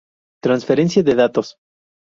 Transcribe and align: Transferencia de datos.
Transferencia 0.43 1.03
de 1.03 1.13
datos. 1.13 1.57